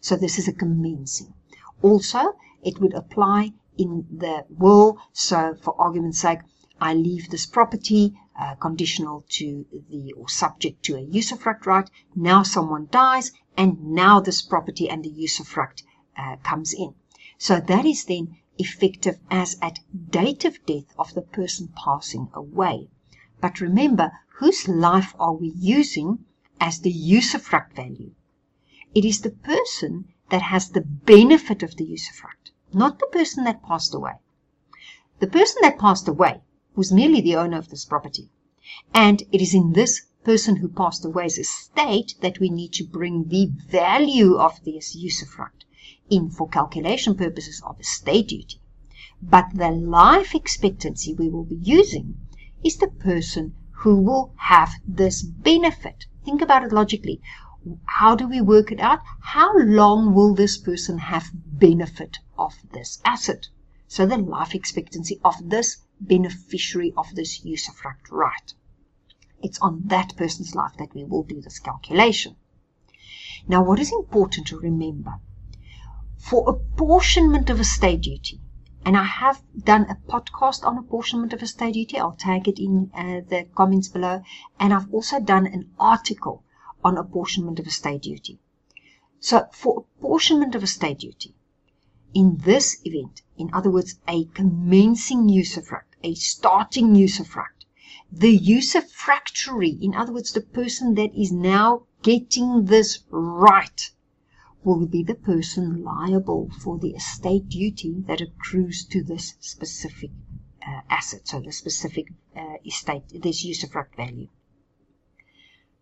So 0.00 0.16
this 0.16 0.38
is 0.38 0.48
a 0.48 0.52
commencing. 0.52 1.34
Also, 1.82 2.34
it 2.62 2.80
would 2.80 2.94
apply 2.94 3.52
in 3.78 4.06
the 4.10 4.44
will. 4.48 4.98
So 5.12 5.54
for 5.54 5.80
argument's 5.80 6.18
sake, 6.18 6.40
I 6.84 6.94
leave 6.94 7.30
this 7.30 7.46
property 7.46 8.12
uh, 8.36 8.56
conditional 8.56 9.24
to 9.38 9.64
the 9.88 10.12
or 10.14 10.28
subject 10.28 10.82
to 10.86 10.96
a 10.96 11.06
usufruct 11.06 11.64
right. 11.64 11.88
Now 12.16 12.42
someone 12.42 12.88
dies 12.90 13.30
and 13.56 13.80
now 13.92 14.18
this 14.18 14.42
property 14.42 14.90
and 14.90 15.04
the 15.04 15.12
usufruct 15.12 15.84
uh, 16.18 16.38
comes 16.42 16.74
in. 16.74 16.96
So 17.38 17.60
that 17.60 17.86
is 17.86 18.06
then 18.06 18.36
effective 18.58 19.20
as 19.30 19.56
at 19.62 19.78
date 20.10 20.44
of 20.44 20.66
death 20.66 20.92
of 20.98 21.14
the 21.14 21.22
person 21.22 21.68
passing 21.68 22.30
away. 22.34 22.88
But 23.40 23.60
remember, 23.60 24.10
whose 24.40 24.66
life 24.66 25.14
are 25.20 25.34
we 25.34 25.52
using 25.56 26.24
as 26.60 26.80
the 26.80 26.92
usufruct 26.92 27.76
value? 27.76 28.12
It 28.92 29.04
is 29.04 29.20
the 29.20 29.30
person 29.30 30.12
that 30.30 30.42
has 30.42 30.70
the 30.70 30.80
benefit 30.80 31.62
of 31.62 31.76
the 31.76 31.86
usufruct, 31.86 32.50
not 32.72 32.98
the 32.98 33.06
person 33.06 33.44
that 33.44 33.62
passed 33.62 33.94
away. 33.94 34.14
The 35.20 35.28
person 35.28 35.58
that 35.62 35.78
passed 35.78 36.08
away 36.08 36.40
was 36.74 36.92
merely 36.92 37.20
the 37.20 37.36
owner 37.36 37.58
of 37.58 37.68
this 37.68 37.84
property. 37.84 38.30
And 38.94 39.22
it 39.30 39.40
is 39.40 39.54
in 39.54 39.72
this 39.72 40.06
person 40.24 40.56
who 40.56 40.68
passed 40.68 41.04
away's 41.04 41.36
estate 41.36 42.14
that 42.20 42.38
we 42.38 42.48
need 42.48 42.72
to 42.74 42.84
bring 42.84 43.28
the 43.28 43.50
value 43.68 44.36
of 44.36 44.62
this 44.64 44.96
usufruct 44.96 45.64
in 46.08 46.30
for 46.30 46.48
calculation 46.48 47.14
purposes 47.14 47.62
of 47.66 47.80
estate 47.80 48.28
duty. 48.28 48.60
But 49.20 49.46
the 49.54 49.70
life 49.70 50.34
expectancy 50.34 51.14
we 51.14 51.28
will 51.28 51.44
be 51.44 51.56
using 51.56 52.16
is 52.64 52.76
the 52.76 52.88
person 52.88 53.54
who 53.82 54.00
will 54.00 54.32
have 54.36 54.70
this 54.86 55.22
benefit. 55.22 56.06
Think 56.24 56.40
about 56.40 56.64
it 56.64 56.72
logically. 56.72 57.20
How 57.84 58.14
do 58.14 58.28
we 58.28 58.40
work 58.40 58.72
it 58.72 58.80
out? 58.80 59.00
How 59.20 59.56
long 59.58 60.14
will 60.14 60.34
this 60.34 60.56
person 60.56 60.98
have 60.98 61.30
benefit 61.34 62.18
of 62.38 62.54
this 62.72 63.00
asset? 63.04 63.48
So 63.88 64.06
the 64.06 64.16
life 64.16 64.54
expectancy 64.54 65.20
of 65.24 65.34
this 65.50 65.78
beneficiary 66.06 66.92
of 66.96 67.14
this 67.14 67.40
usufruct 67.44 68.10
right. 68.10 68.54
It's 69.42 69.58
on 69.60 69.82
that 69.86 70.16
person's 70.16 70.54
life 70.54 70.76
that 70.78 70.94
we 70.94 71.04
will 71.04 71.22
do 71.22 71.40
this 71.40 71.58
calculation. 71.58 72.36
Now, 73.48 73.62
what 73.64 73.80
is 73.80 73.92
important 73.92 74.46
to 74.48 74.58
remember? 74.58 75.14
For 76.16 76.48
apportionment 76.48 77.50
of 77.50 77.58
estate 77.58 78.02
duty, 78.02 78.40
and 78.84 78.96
I 78.96 79.04
have 79.04 79.42
done 79.56 79.86
a 79.88 79.94
podcast 80.10 80.64
on 80.64 80.76
apportionment 80.76 81.32
of 81.32 81.42
estate 81.42 81.74
duty. 81.74 81.98
I'll 81.98 82.16
tag 82.16 82.48
it 82.48 82.58
in 82.58 82.90
uh, 82.94 83.20
the 83.28 83.46
comments 83.54 83.88
below. 83.88 84.22
And 84.58 84.74
I've 84.74 84.92
also 84.92 85.20
done 85.20 85.46
an 85.46 85.70
article 85.78 86.42
on 86.82 86.98
apportionment 86.98 87.60
of 87.60 87.66
estate 87.66 88.02
duty. 88.02 88.40
So 89.20 89.46
for 89.52 89.84
apportionment 89.98 90.56
of 90.56 90.64
estate 90.64 90.98
duty, 90.98 91.36
in 92.12 92.38
this 92.38 92.80
event, 92.84 93.22
in 93.36 93.50
other 93.54 93.70
words, 93.70 94.00
a 94.08 94.24
commencing 94.24 95.28
usufruct, 95.28 95.91
a 96.02 96.14
starting 96.14 96.94
usufruct, 96.94 97.66
the 98.10 98.38
usufructuary, 98.38 99.80
in 99.80 99.94
other 99.94 100.12
words, 100.12 100.32
the 100.32 100.40
person 100.40 100.94
that 100.94 101.14
is 101.14 101.32
now 101.32 101.86
getting 102.02 102.66
this 102.66 102.98
right, 103.10 103.90
will 104.64 104.86
be 104.86 105.02
the 105.02 105.14
person 105.14 105.82
liable 105.82 106.50
for 106.60 106.78
the 106.78 106.90
estate 106.90 107.48
duty 107.48 108.02
that 108.06 108.20
accrues 108.20 108.84
to 108.84 109.02
this 109.02 109.34
specific 109.40 110.10
uh, 110.66 110.80
asset, 110.88 111.26
so 111.26 111.40
the 111.40 111.50
specific 111.50 112.06
uh, 112.36 112.56
estate, 112.64 113.02
this 113.22 113.44
usufruct 113.44 113.96
value. 113.96 114.28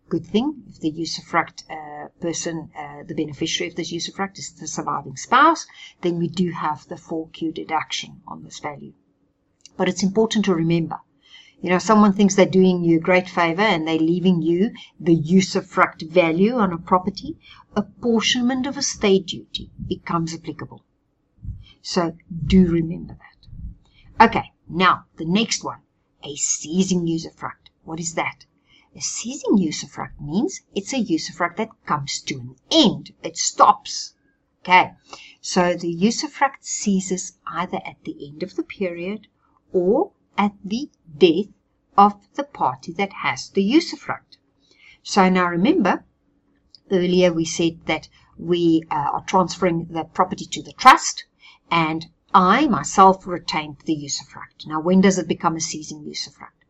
Good 0.09 0.25
thing 0.25 0.63
if 0.67 0.79
the 0.79 0.91
usufruct 0.91 1.63
uh, 1.69 2.07
person, 2.19 2.71
uh, 2.77 3.03
the 3.03 3.13
beneficiary 3.13 3.69
of 3.69 3.75
this 3.75 3.93
usufruct 3.93 4.39
is 4.39 4.51
the 4.53 4.67
surviving 4.67 5.15
spouse, 5.15 5.67
then 6.01 6.17
we 6.17 6.27
do 6.27 6.51
have 6.51 6.87
the 6.87 6.95
4Q 6.95 7.53
deduction 7.53 8.21
on 8.27 8.43
this 8.43 8.59
value. 8.59 8.93
But 9.81 9.89
it's 9.89 10.03
important 10.03 10.45
to 10.45 10.53
remember 10.53 10.99
you 11.59 11.71
know, 11.71 11.79
someone 11.79 12.13
thinks 12.13 12.35
they're 12.35 12.45
doing 12.45 12.83
you 12.83 12.97
a 12.97 13.01
great 13.01 13.27
favor 13.27 13.63
and 13.63 13.87
they're 13.87 13.97
leaving 13.97 14.43
you 14.43 14.73
the 14.99 15.15
usufruct 15.15 16.07
value 16.07 16.53
on 16.53 16.71
a 16.71 16.77
property, 16.77 17.39
apportionment 17.75 18.67
of 18.67 18.77
estate 18.77 19.25
duty 19.25 19.71
becomes 19.87 20.35
applicable. 20.35 20.83
So 21.81 22.15
do 22.45 22.67
remember 22.67 23.17
that. 23.17 24.27
Okay, 24.29 24.51
now 24.69 25.05
the 25.17 25.25
next 25.25 25.63
one, 25.63 25.81
a 26.23 26.35
ceasing 26.35 27.07
usufruct. 27.07 27.69
What 27.83 27.99
is 27.99 28.13
that? 28.13 28.45
A 28.95 29.01
ceasing 29.01 29.57
usufruct 29.57 30.19
means 30.19 30.61
it's 30.75 30.93
a 30.93 31.03
usufruct 31.03 31.57
that 31.57 31.69
comes 31.87 32.21
to 32.21 32.35
an 32.35 32.55
end. 32.71 33.13
It 33.23 33.35
stops. 33.35 34.13
Okay, 34.61 34.93
so 35.41 35.75
the 35.75 35.95
usufruct 35.95 36.61
ceases 36.61 37.39
either 37.47 37.81
at 37.83 38.03
the 38.03 38.27
end 38.27 38.43
of 38.43 38.55
the 38.55 38.63
period 38.63 39.27
or 39.73 40.11
at 40.37 40.53
the 40.63 40.89
death 41.17 41.47
of 41.97 42.13
the 42.35 42.43
party 42.43 42.91
that 42.93 43.13
has 43.13 43.49
the 43.49 43.63
usufruct. 43.63 44.37
So 45.03 45.29
now 45.29 45.47
remember, 45.47 46.05
earlier 46.89 47.31
we 47.33 47.45
said 47.45 47.85
that 47.85 48.07
we 48.37 48.83
uh, 48.89 48.95
are 48.95 49.23
transferring 49.25 49.85
the 49.85 50.03
property 50.03 50.45
to 50.45 50.63
the 50.63 50.73
trust 50.73 51.25
and 51.69 52.07
I 52.33 52.67
myself 52.67 53.27
retained 53.27 53.77
the 53.85 53.95
usufruct. 53.95 54.67
Now 54.67 54.79
when 54.79 55.01
does 55.01 55.17
it 55.17 55.27
become 55.27 55.55
a 55.55 55.61
ceasing 55.61 56.03
usufruct? 56.03 56.65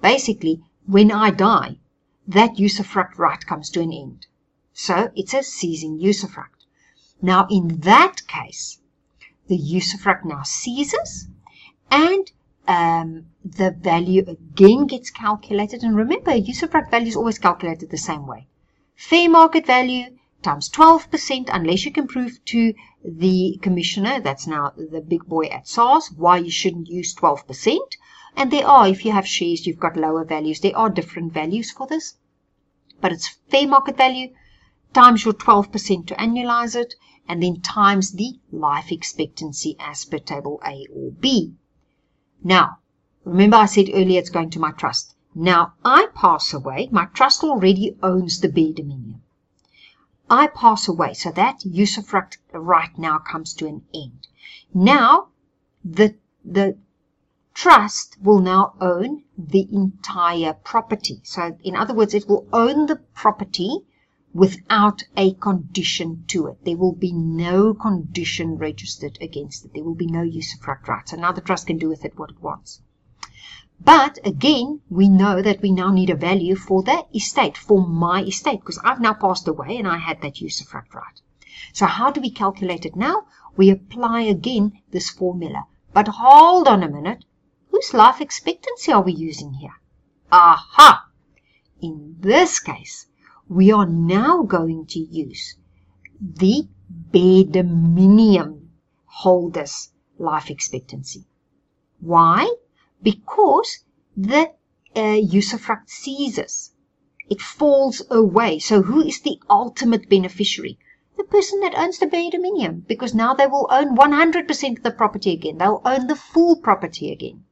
Basically, 0.00 0.62
when 0.86 1.10
I 1.12 1.30
die, 1.30 1.78
that 2.26 2.56
usufruct 2.56 3.18
right 3.18 3.44
comes 3.46 3.70
to 3.70 3.80
an 3.80 3.92
end. 3.92 4.26
So 4.72 5.10
it's 5.14 5.34
a 5.34 5.42
ceasing 5.42 5.98
usufruct. 5.98 6.66
Now 7.22 7.46
in 7.48 7.80
that 7.80 8.26
case, 8.26 8.80
the 9.46 9.58
usufruct 9.58 10.24
now 10.24 10.42
ceases 10.42 11.28
and 11.90 12.32
um, 12.66 13.26
the 13.44 13.70
value 13.70 14.24
again 14.26 14.86
gets 14.86 15.10
calculated. 15.10 15.82
And 15.82 15.96
remember, 15.96 16.34
use 16.34 16.62
of 16.62 16.70
usufruct 16.70 16.90
value 16.90 17.08
is 17.08 17.16
always 17.16 17.38
calculated 17.38 17.90
the 17.90 17.98
same 17.98 18.26
way. 18.26 18.46
Fair 18.96 19.28
market 19.28 19.66
value 19.66 20.16
times 20.42 20.68
12% 20.70 21.48
unless 21.52 21.84
you 21.84 21.92
can 21.92 22.06
prove 22.06 22.44
to 22.44 22.74
the 23.04 23.58
commissioner, 23.62 24.20
that's 24.20 24.46
now 24.46 24.72
the 24.76 25.00
big 25.00 25.24
boy 25.24 25.46
at 25.46 25.66
SARS, 25.66 26.10
why 26.16 26.38
you 26.38 26.50
shouldn't 26.50 26.88
use 26.88 27.14
12%. 27.14 27.78
And 28.36 28.50
there 28.50 28.66
are, 28.66 28.88
if 28.88 29.04
you 29.04 29.12
have 29.12 29.26
shares, 29.26 29.66
you've 29.66 29.78
got 29.78 29.96
lower 29.96 30.24
values. 30.24 30.60
There 30.60 30.76
are 30.76 30.90
different 30.90 31.32
values 31.32 31.70
for 31.70 31.86
this. 31.86 32.16
But 33.00 33.12
it's 33.12 33.36
fair 33.48 33.66
market 33.66 33.96
value 33.96 34.32
times 34.94 35.24
your 35.24 35.34
12% 35.34 36.06
to 36.06 36.14
annualize 36.14 36.76
it, 36.76 36.94
and 37.28 37.42
then 37.42 37.60
times 37.60 38.12
the 38.12 38.38
life 38.52 38.92
expectancy 38.92 39.76
as 39.80 40.04
per 40.04 40.18
table 40.18 40.60
A 40.64 40.86
or 40.94 41.10
B. 41.10 41.54
Now, 42.46 42.80
remember 43.24 43.56
I 43.56 43.64
said 43.64 43.88
earlier 43.94 44.18
it's 44.20 44.28
going 44.28 44.50
to 44.50 44.60
my 44.60 44.72
trust. 44.72 45.14
Now 45.34 45.72
I 45.82 46.08
pass 46.14 46.52
away, 46.52 46.90
my 46.92 47.06
trust 47.06 47.42
already 47.42 47.96
owns 48.02 48.40
the 48.40 48.50
bare 48.50 48.74
dominium. 48.74 49.22
I 50.28 50.48
pass 50.48 50.86
away, 50.86 51.14
so 51.14 51.30
that 51.30 51.60
usufruct 51.60 52.36
right 52.52 52.96
now 52.98 53.18
comes 53.18 53.54
to 53.54 53.66
an 53.66 53.86
end. 53.94 54.28
Now, 54.74 55.28
the, 55.82 56.16
the 56.44 56.76
trust 57.54 58.18
will 58.20 58.40
now 58.40 58.74
own 58.78 59.24
the 59.38 59.66
entire 59.72 60.52
property. 60.52 61.20
So, 61.24 61.56
in 61.62 61.74
other 61.74 61.94
words, 61.94 62.12
it 62.12 62.28
will 62.28 62.46
own 62.52 62.86
the 62.86 62.96
property 62.96 63.86
without 64.34 65.04
a 65.16 65.32
condition 65.34 66.24
to 66.26 66.48
it. 66.48 66.64
There 66.64 66.76
will 66.76 66.94
be 66.94 67.12
no 67.12 67.72
condition 67.72 68.58
registered 68.58 69.16
against 69.20 69.64
it. 69.64 69.72
There 69.72 69.84
will 69.84 69.94
be 69.94 70.08
no 70.08 70.22
usufruct 70.22 70.88
rights. 70.88 71.12
And 71.12 71.22
now 71.22 71.30
the 71.30 71.40
trust 71.40 71.68
can 71.68 71.78
do 71.78 71.88
with 71.88 72.04
it 72.04 72.18
what 72.18 72.30
it 72.30 72.42
wants. 72.42 72.82
But 73.80 74.18
again, 74.24 74.80
we 74.90 75.08
know 75.08 75.40
that 75.40 75.62
we 75.62 75.70
now 75.70 75.92
need 75.92 76.10
a 76.10 76.16
value 76.16 76.56
for 76.56 76.82
that 76.82 77.06
estate, 77.14 77.56
for 77.56 77.86
my 77.86 78.22
estate, 78.22 78.60
because 78.60 78.80
I've 78.84 79.00
now 79.00 79.14
passed 79.14 79.46
away 79.46 79.76
and 79.76 79.86
I 79.86 79.98
had 79.98 80.20
that 80.22 80.34
usufruct 80.34 80.94
right. 80.94 81.20
So 81.72 81.86
how 81.86 82.10
do 82.10 82.20
we 82.20 82.30
calculate 82.30 82.84
it 82.84 82.96
now? 82.96 83.26
We 83.56 83.70
apply 83.70 84.22
again 84.22 84.80
this 84.90 85.10
formula. 85.10 85.66
But 85.92 86.08
hold 86.08 86.66
on 86.66 86.82
a 86.82 86.88
minute. 86.88 87.24
Whose 87.70 87.94
life 87.94 88.20
expectancy 88.20 88.90
are 88.90 89.02
we 89.02 89.12
using 89.12 89.54
here? 89.54 89.80
Aha! 90.32 91.06
In 91.80 92.16
this 92.18 92.58
case, 92.58 93.06
we 93.48 93.70
are 93.70 93.86
now 93.86 94.42
going 94.42 94.86
to 94.86 94.98
use 94.98 95.56
the 96.20 96.66
bare 96.88 97.44
dominium 97.44 98.68
holders 99.04 99.90
life 100.18 100.50
expectancy. 100.50 101.24
Why? 102.00 102.54
Because 103.02 103.84
the 104.16 104.52
uh, 104.96 105.18
usufruct 105.20 105.88
ceases. 105.88 106.72
It 107.28 107.40
falls 107.40 108.02
away. 108.10 108.58
So 108.58 108.82
who 108.82 109.00
is 109.00 109.20
the 109.20 109.40
ultimate 109.50 110.08
beneficiary? 110.08 110.78
The 111.16 111.24
person 111.24 111.60
that 111.60 111.74
owns 111.76 111.98
the 111.98 112.06
bare 112.06 112.30
dominium, 112.30 112.86
because 112.86 113.14
now 113.14 113.34
they 113.34 113.46
will 113.46 113.66
own 113.70 113.96
100% 113.96 114.76
of 114.76 114.82
the 114.82 114.90
property 114.90 115.32
again. 115.32 115.58
They'll 115.58 115.82
own 115.84 116.06
the 116.06 116.16
full 116.16 116.56
property 116.56 117.12
again. 117.12 117.44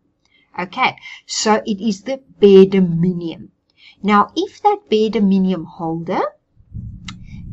Okay, 0.59 0.97
so 1.27 1.63
it 1.67 1.81
is 1.81 2.03
the 2.03 2.21
bare 2.39 2.67
dominium. 2.67 3.49
Now, 4.05 4.33
if 4.35 4.61
that 4.63 4.89
bare 4.91 5.11
dominium 5.11 5.65
holder 5.65 6.23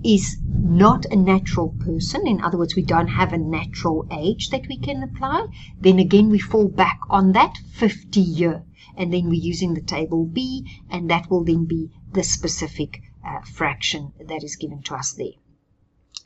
is 0.04 0.38
not 0.48 1.06
a 1.06 1.16
natural 1.16 1.76
person, 1.80 2.26
in 2.26 2.42
other 2.42 2.58
words, 2.58 2.76
we 2.76 2.82
don't 2.82 3.10
have 3.10 3.34
a 3.34 3.38
natural 3.38 4.08
age 4.12 4.50
that 4.50 4.68
we 4.68 4.78
can 4.78 5.04
apply, 5.04 5.46
then 5.80 6.00
again 6.00 6.30
we 6.30 6.40
fall 6.40 6.68
back 6.68 7.02
on 7.08 7.34
that 7.34 7.58
50 7.74 8.20
year. 8.20 8.64
And 8.98 9.14
then 9.14 9.30
we're 9.30 9.34
using 9.34 9.76
the 9.76 9.82
table 9.82 10.26
B, 10.26 10.66
and 10.90 11.08
that 11.12 11.30
will 11.30 11.44
then 11.44 11.66
be 11.66 11.92
the 12.12 12.24
specific 12.24 13.04
uh, 13.24 13.42
fraction 13.42 14.14
that 14.20 14.44
is 14.44 14.56
given 14.56 14.82
to 14.84 14.96
us 14.96 15.14
there. 15.14 15.38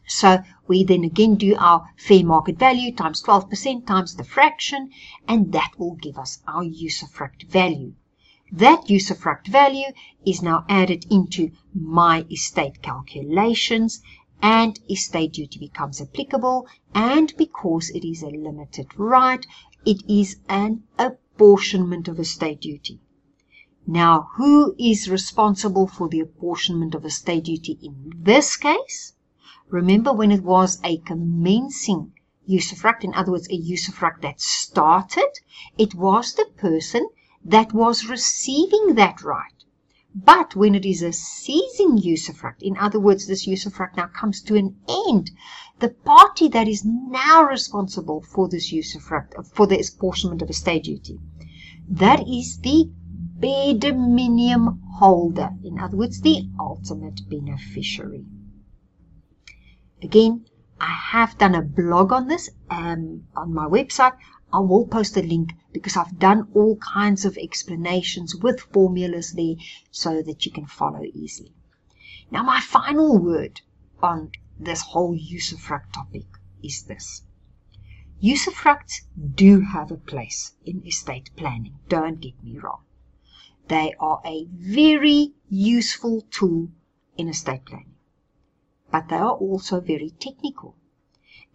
So 0.08 0.44
we 0.68 0.86
then 0.86 1.04
again 1.04 1.36
do 1.36 1.56
our 1.58 1.90
fair 1.98 2.24
market 2.24 2.58
value 2.58 2.94
times 2.94 3.22
12% 3.24 3.86
times 3.86 4.16
the 4.16 4.24
fraction, 4.24 4.92
and 5.28 5.52
that 5.52 5.72
will 5.78 5.96
give 5.96 6.18
us 6.18 6.42
our 6.48 6.64
usufruct 6.64 7.44
value. 7.48 7.94
That 8.56 8.86
usufruct 8.86 9.48
value 9.48 9.94
is 10.28 10.44
now 10.44 10.64
added 10.70 11.08
into 11.10 11.50
my 11.74 12.24
estate 12.30 12.84
calculations 12.84 14.04
and 14.44 14.80
estate 14.88 15.34
duty 15.34 15.58
becomes 15.58 16.00
applicable 16.00 16.68
and 16.94 17.34
because 17.36 17.90
it 17.90 18.08
is 18.08 18.22
a 18.22 18.28
limited 18.28 18.90
right, 18.96 19.44
it 19.88 20.04
is 20.08 20.36
an 20.48 20.84
apportionment 21.00 22.08
of 22.08 22.20
estate 22.20 22.62
duty. 22.62 23.00
Now, 23.88 24.30
who 24.36 24.76
is 24.78 25.10
responsible 25.10 25.88
for 25.88 26.08
the 26.08 26.20
apportionment 26.20 26.94
of 26.94 27.06
estate 27.06 27.46
duty 27.46 27.80
in 27.82 28.14
this 28.16 28.56
case? 28.56 29.14
Remember 29.70 30.14
when 30.14 30.32
it 30.32 30.44
was 30.44 30.80
a 30.84 31.00
commencing 31.00 32.14
usufruct, 32.48 33.04
in 33.04 33.16
other 33.16 33.32
words, 33.32 33.48
a 33.50 33.60
usufruct 33.60 34.22
that 34.22 34.40
started, 34.40 35.40
it 35.76 35.96
was 35.96 36.36
the 36.36 36.46
person 36.56 37.10
that 37.46 37.74
was 37.74 38.08
receiving 38.08 38.96
that 38.96 39.22
right. 39.24 39.54
But 40.16 40.56
when 40.56 40.76
it 40.76 40.86
is 40.86 41.02
a 41.02 41.12
ceasing 41.12 41.98
usufruct, 41.98 42.62
in 42.62 42.78
other 42.78 43.00
words, 43.00 43.26
this 43.26 43.48
usufruct 43.48 43.98
now 43.98 44.08
comes 44.08 44.42
to 44.44 44.56
an 44.56 44.76
end, 44.88 45.32
the 45.80 45.90
party 45.90 46.48
that 46.50 46.68
is 46.68 46.86
now 46.86 47.44
responsible 47.44 48.22
for 48.22 48.48
this 48.48 48.72
usufruct, 48.72 49.48
for 49.54 49.66
the 49.66 49.80
apportionment 49.80 50.42
of 50.42 50.50
estate 50.50 50.84
duty, 50.84 51.20
that 51.90 52.28
is 52.28 52.60
the 52.60 52.92
bare 53.40 53.74
dominium 53.74 54.80
holder, 55.00 55.50
in 55.64 55.80
other 55.80 55.98
words, 55.98 56.22
the 56.22 56.48
ultimate 56.60 57.28
beneficiary. 57.28 58.24
Again, 60.02 60.46
I 60.80 60.94
have 61.12 61.38
done 61.38 61.56
a 61.56 61.62
blog 61.62 62.12
on 62.12 62.28
this 62.28 62.50
um, 62.70 63.24
on 63.36 63.54
my 63.54 63.66
website. 63.66 64.16
I 64.54 64.60
will 64.60 64.86
post 64.88 65.18
a 65.18 65.22
link 65.22 65.56
because 65.72 65.98
I've 65.98 66.20
done 66.20 66.48
all 66.54 66.78
kinds 66.78 67.26
of 67.26 67.38
explanations 67.38 68.36
with 68.36 68.62
formulas 68.62 69.34
there 69.34 69.56
so 69.92 70.22
that 70.22 70.46
you 70.46 70.52
can 70.52 70.68
follow 70.68 71.04
easily. 71.04 71.54
Now, 72.32 72.44
my 72.44 72.62
final 72.62 73.18
word 73.18 73.62
on 74.02 74.32
this 74.58 74.82
whole 74.82 75.18
usufruct 75.18 75.92
topic 75.92 76.28
is 76.62 76.84
this. 76.84 77.24
Usufructs 78.22 79.02
do 79.36 79.62
have 79.62 79.92
a 79.92 79.98
place 79.98 80.54
in 80.64 80.86
estate 80.86 81.32
planning, 81.36 81.80
don't 81.90 82.22
get 82.22 82.42
me 82.44 82.60
wrong. 82.60 82.84
They 83.68 83.96
are 84.00 84.22
a 84.24 84.46
very 84.46 85.34
useful 85.50 86.22
tool 86.30 86.70
in 87.18 87.28
estate 87.28 87.66
planning 87.66 87.94
but 88.94 89.10
they 89.10 89.16
are 89.16 89.34
also 89.34 89.82
very 89.82 90.12
technical. 90.20 90.76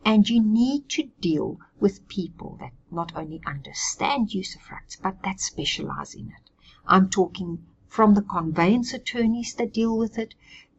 And 0.05 0.29
you 0.29 0.43
need 0.43 0.89
to 0.91 1.11
deal 1.21 1.59
with 1.81 2.09
people 2.09 2.57
that 2.61 2.73
not 2.91 3.13
only 3.17 3.41
understand 3.47 4.31
usufructs, 4.31 4.97
but 5.01 5.23
that 5.23 5.41
specialize 5.41 6.15
in 6.15 6.29
it. 6.29 6.51
I'm 6.87 7.11
talking 7.11 7.67
from 7.89 8.15
the 8.15 8.23
conveyance 8.23 8.93
attorneys 8.95 9.55
that 9.55 9.73
deal 9.73 9.97
with 9.97 10.19
it, 10.19 10.35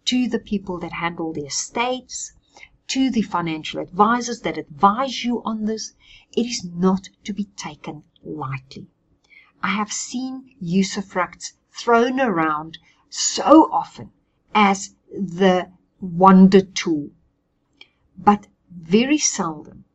to 0.06 0.28
the 0.28 0.40
people 0.40 0.80
that 0.80 0.94
handle 0.94 1.34
the 1.34 1.46
estates, 1.46 2.34
to 2.88 3.12
the 3.12 3.22
financial 3.22 3.80
advisors 3.80 4.42
that 4.42 4.58
advise 4.58 5.24
you 5.24 5.44
on 5.44 5.66
this. 5.66 5.94
It 6.36 6.48
is 6.48 6.64
not 6.64 7.10
to 7.24 7.34
be 7.34 7.46
taken 7.56 8.04
lightly. 8.24 8.88
I 9.62 9.70
have 9.70 9.92
seen 9.92 10.56
usufructs 10.64 11.54
thrown 11.72 12.20
around 12.20 12.78
so 13.10 13.72
often 13.72 14.12
as 14.56 14.96
the 15.12 15.72
wonder 16.00 16.62
tool. 16.62 17.10
But 18.18 18.48
very 18.72 19.18
seldom 19.18 19.86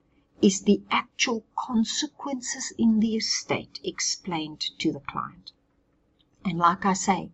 is 0.43 0.63
the 0.63 0.83
actual 0.91 1.45
consequences 1.57 2.73
in 2.77 3.01
the 3.01 3.17
estate 3.17 3.81
explained 3.85 4.61
to 4.79 4.93
the 4.93 5.01
client. 5.01 5.53
And 6.45 6.59
like 6.59 6.85
I 6.85 6.93
say, 6.93 7.31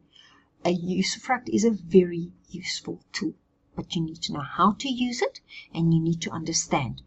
a 0.64 0.76
usufruct 0.76 1.48
is 1.48 1.64
a 1.64 1.70
very 1.70 2.32
useful 2.50 3.00
tool, 3.12 3.34
but 3.74 3.96
you 3.96 4.02
need 4.02 4.22
to 4.22 4.32
know 4.32 4.42
how 4.42 4.72
to 4.72 4.88
use 4.88 5.22
it 5.22 5.40
and 5.72 5.94
you 5.94 6.00
need 6.00 6.20
to 6.22 6.30
understand, 6.30 7.02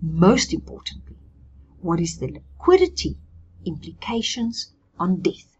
most 0.00 0.52
importantly, 0.52 1.16
what 1.80 2.00
is 2.00 2.18
the 2.18 2.26
liquidity 2.26 3.16
implications 3.64 4.72
on 4.98 5.20
death. 5.20 5.56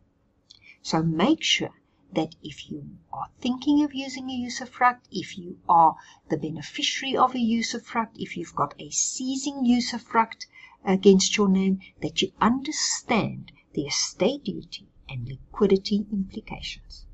So 0.83 1.03
make 1.03 1.43
sure 1.43 1.71
that 2.13 2.37
if 2.43 2.71
you 2.71 2.99
are 3.13 3.29
thinking 3.41 3.83
of 3.83 3.93
using 3.93 4.31
a 4.31 4.33
usufruct, 4.33 5.01
if 5.11 5.37
you 5.37 5.59
are 5.69 5.97
the 6.29 6.37
beneficiary 6.37 7.17
of 7.17 7.35
a 7.35 7.39
usufruct, 7.39 8.13
if 8.15 8.37
you've 8.37 8.55
got 8.55 8.75
a 8.79 8.91
ceasing 8.91 9.65
usufruct 9.65 10.47
against 10.85 11.37
your 11.37 11.49
name, 11.49 11.81
that 12.03 12.23
you 12.23 12.33
understand 12.41 13.51
the 13.73 13.83
estate 13.83 14.45
duty 14.45 14.89
and 15.09 15.29
liquidity 15.29 16.07
implications. 16.13 17.07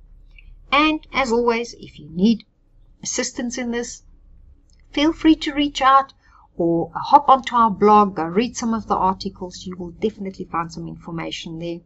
And 0.70 1.06
as 1.12 1.32
always, 1.32 1.74
if 1.74 1.98
you 1.98 2.08
need 2.10 2.44
assistance 3.02 3.58
in 3.58 3.70
this, 3.70 4.02
feel 4.90 5.12
free 5.12 5.36
to 5.36 5.54
reach 5.54 5.80
out 5.80 6.12
or 6.56 6.92
hop 6.94 7.28
onto 7.28 7.56
our 7.56 7.70
blog, 7.70 8.16
go 8.16 8.24
read 8.24 8.56
some 8.56 8.74
of 8.74 8.86
the 8.86 8.96
articles. 8.96 9.66
You 9.66 9.76
will 9.76 9.92
definitely 9.92 10.44
find 10.44 10.70
some 10.70 10.86
information 10.86 11.58
there 11.58 11.80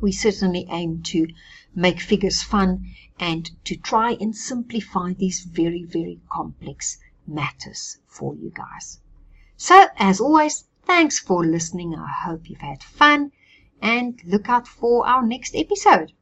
we 0.00 0.12
certainly 0.12 0.66
aim 0.70 1.02
to 1.04 1.26
make 1.74 2.00
figures 2.00 2.42
fun 2.42 2.86
and 3.18 3.50
to 3.64 3.76
try 3.76 4.16
and 4.20 4.34
simplify 4.34 5.12
these 5.12 5.40
very, 5.40 5.84
very 5.84 6.20
complex 6.30 6.98
matters 7.26 7.98
for 8.06 8.34
you 8.34 8.50
guys. 8.50 9.00
So, 9.56 9.86
as 9.98 10.20
always, 10.20 10.64
thanks 10.84 11.18
for 11.18 11.44
listening. 11.44 11.94
I 11.94 12.08
hope 12.08 12.48
you've 12.48 12.60
had 12.60 12.82
fun 12.82 13.32
and 13.82 14.20
look 14.24 14.48
out 14.48 14.66
for 14.66 15.06
our 15.06 15.24
next 15.24 15.54
episode. 15.54 16.12